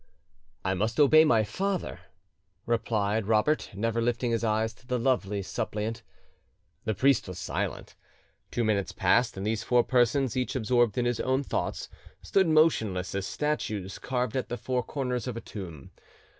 "I 0.65 0.73
must 0.73 0.99
obey 0.99 1.23
my 1.23 1.43
father," 1.43 1.99
Robert 2.65 3.27
replied, 3.27 3.75
never 3.75 4.01
lifting 4.01 4.31
his 4.31 4.43
eyes 4.43 4.73
to 4.73 4.87
the 4.87 4.97
lovely 4.97 5.43
suppliant. 5.43 6.01
The 6.85 6.95
priest 6.95 7.27
was 7.27 7.37
silent. 7.37 7.93
Two 8.49 8.63
minutes 8.63 8.93
passed, 8.93 9.37
and 9.37 9.45
these 9.45 9.61
four 9.61 9.83
persons, 9.83 10.35
each 10.35 10.55
absorbed 10.55 10.97
in 10.97 11.05
his 11.05 11.19
own 11.19 11.43
thoughts, 11.43 11.87
stood 12.23 12.47
motionless 12.47 13.13
as 13.13 13.27
statues 13.27 13.99
carved 13.99 14.35
at 14.35 14.49
the 14.49 14.57
four 14.57 14.81
corners 14.81 15.27
of 15.27 15.37
a 15.37 15.41
tomb. 15.41 15.91